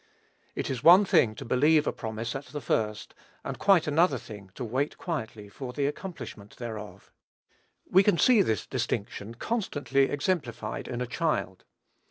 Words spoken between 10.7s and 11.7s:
in a child.